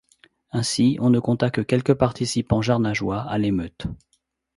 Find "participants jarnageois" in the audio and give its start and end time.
1.93-3.21